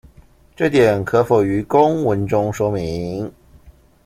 [0.55, 3.31] 這點可否於公文中說明